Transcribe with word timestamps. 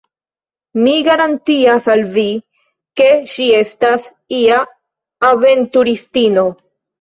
Mi 0.85 0.93
garantias 1.07 1.87
al 1.95 2.01
vi, 2.15 2.23
ke 3.01 3.09
ŝi 3.35 3.45
estas 3.59 4.07
ia 4.39 4.57
aventuristino! 5.31 6.49